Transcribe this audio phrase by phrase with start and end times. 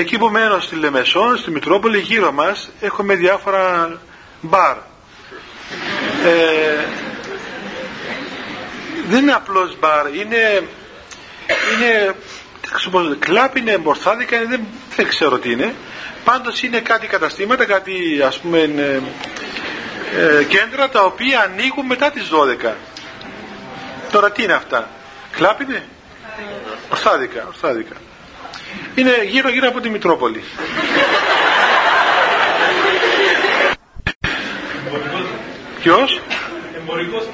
[0.00, 3.92] εκεί που μένω στη Λεμεσό, στη Μητρόπολη, γύρω μας έχουμε διάφορα
[4.40, 4.76] μπαρ.
[6.24, 6.84] Ε,
[9.08, 10.68] δεν είναι απλώς μπαρ, είναι,
[11.74, 12.14] είναι
[13.18, 15.74] κλάπ είναι, μπορθάδικα είναι, δεν, δεν ξέρω τι είναι.
[16.24, 19.00] Πάντως είναι κάτι καταστήματα, κάτι ας πούμε ε,
[20.38, 22.30] ε, κέντρα τα οποία ανοίγουν μετά τις
[22.66, 22.72] 12.
[24.10, 24.88] Τώρα τι είναι αυτά.
[25.32, 25.82] Κλάπ είναι;
[26.90, 27.94] Ορθάδικα, ορθάδικα.
[28.94, 30.44] Είναι γύρω γύρω από τη Μητρόπολη.
[35.80, 36.20] Ποιος;
[36.76, 37.28] Εμπορικός.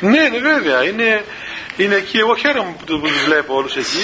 [0.00, 0.84] Ναι, ναι, βέβαια.
[0.84, 1.24] Είναι,
[1.76, 2.18] είναι εκεί.
[2.18, 4.02] Εγώ χαίρομαι που τους βλέπω όλους εκεί.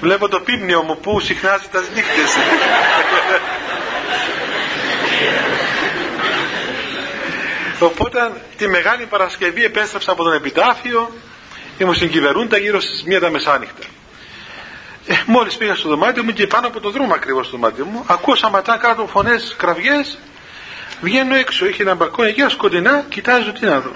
[0.00, 2.36] Βλέπω το πίμνιο μου που συχνάζει τα νύχτες.
[7.78, 11.12] Οπότε τη Μεγάλη Παρασκευή επέστρεψα από τον επιτάφιο
[11.78, 13.86] ήμουν στην κυβερούντα γύρω στις μία τα μεσάνυχτα.
[15.06, 18.04] Ε, μόλις πήγα στο δωμάτιο μου και πάνω από το δρόμο ακριβώς στο δωμάτιο μου
[18.06, 20.18] ακούσα μετά κάτω φωνές κραυγές
[21.00, 23.92] βγαίνω έξω, είχε ένα μπαλκόνι εκεί σκοτεινά, κοιτάζω τι να δω.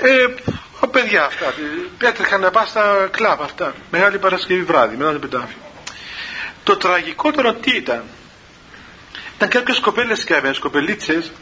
[0.00, 0.34] Ε,
[0.80, 1.54] ο παιδιά αυτά,
[2.02, 5.56] έτρεχαν να πά στα κλαμπ αυτά, Μεγάλη Παρασκευή βράδυ, μετά το επιτάφιο.
[6.64, 8.04] Το τραγικότερο τι ήταν,
[9.36, 11.32] ήταν κάποιες κοπέλες και κοπελίτσες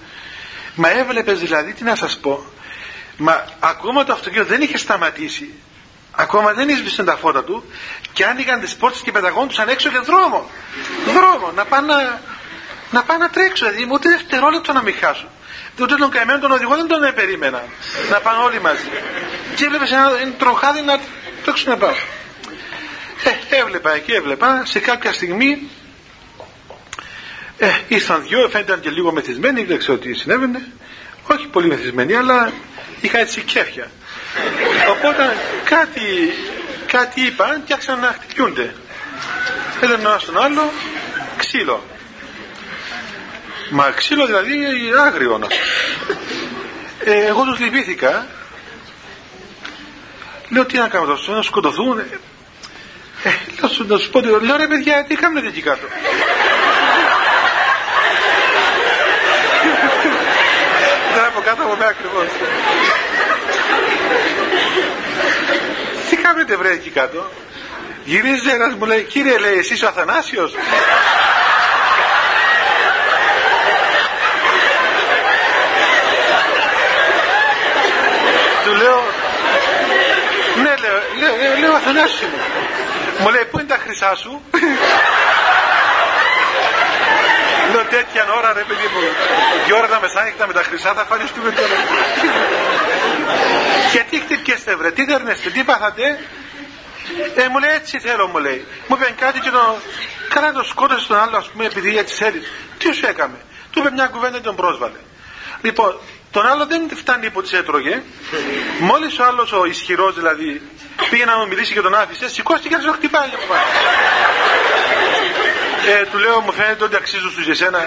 [0.75, 2.45] Μα έβλεπες δηλαδή, τι να σας πω,
[3.21, 5.55] μα ακόμα το αυτοκίνητο δεν είχε σταματήσει.
[6.13, 7.65] Ακόμα δεν έσβησαν τα φώτα του
[8.13, 10.51] και άνοιγαν τις πόρτες και πεταγόντουσαν έξω για δρόμο.
[11.15, 12.21] Δρόμο, να πάνε να,
[12.91, 15.29] να, πάνε να τρέξουν, δηλαδή ούτε δευτερόλεπτο να μην χάσουν.
[15.81, 17.65] Ούτε τον καημένο τον οδηγό δεν τον περίμενα.
[18.11, 18.89] Να πάνε όλοι μαζί.
[19.55, 21.01] Και έβλεπες ένα τροχάδι να
[21.45, 21.95] τρέξουν να πάω.
[23.51, 24.63] Ε, έβλεπα εκεί, έβλεπα.
[24.65, 25.71] Σε κάποια στιγμή
[27.59, 30.73] ε, ήρθαν δυο, φαίνονταν και λίγο μεθυσμένοι, δεν ξέρω τι συνέβαινε.
[31.27, 32.53] Όχι πολύ μεθυσμένοι, αλλά
[33.01, 33.91] είχα έτσι κέφια.
[34.91, 36.35] Οπότε κάτι,
[36.87, 38.75] κάτι είπαν και άρχισαν να χτυπιούνται.
[39.81, 40.73] Έδαινε ένα στον άλλο
[41.37, 41.85] ξύλο.
[43.71, 44.53] Μα ξύλο δηλαδή
[45.07, 45.47] άγριο να
[47.05, 48.27] ε, Εγώ τους λυπήθηκα.
[50.49, 51.99] Λέω τι να κάνω τόσο, να σκοτωθούν.
[51.99, 52.05] Ε,
[53.61, 55.87] λέω να σου πω, λέω ρε παιδιά, τι κάνετε εκεί κάτω.
[61.13, 61.33] Ήταν
[61.85, 62.29] από κάτω από μένα ακριβώς.
[66.11, 67.31] Τι κάνετε βρε εκεί κάτω;
[68.05, 70.55] Γυρίζει ένας μου λέει, κύριε λέει, εσείς ο Αθανάσιος;
[78.65, 79.05] Του λέω,
[80.63, 82.39] ναι λέω, λέω, λέω, λέω Αθανάσιος είμαι.
[83.19, 84.43] Μου λέει, πού είναι τα χρυσά σου;
[87.73, 89.01] Λέω τέτοια ώρα ρε παιδί μου.
[89.67, 91.77] Και ώρα τα μεσάνυχτα με τα χρυσά θα φανιστούμε τώρα.
[93.93, 96.19] Γιατί χτυπιέστε βρε, τι δέρνεστε, τι πάθατε;
[97.35, 98.67] Ε, μου λέει έτσι θέλω μου λέει.
[98.87, 99.77] Μου είπε κάτι και το...
[100.29, 102.53] Καλά το σκότωσε τον άλλο ας πούμε επειδή έτσι θέλεις.
[102.79, 103.39] Τι σου έκαμε;
[103.71, 105.01] Του είπε μια κουβέντα και τον πρόσβαλε.
[105.63, 106.01] Λοιπόν,
[106.31, 108.03] τον άλλο δεν φτάνει που τι έτρωγε.
[108.81, 110.63] Μόλις ο άλλος ο ισχυρός δηλαδή
[111.11, 113.63] πήγε να μου μιλήσει και τον άφησε, σηκώστηκε και να χτυπάει από πάνω.
[115.87, 117.79] Ε, του λέω μου φαίνεται ότι αξίζω στους εσένα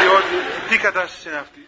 [0.00, 0.34] διότι
[0.68, 1.66] τι κατάσταση είναι αυτή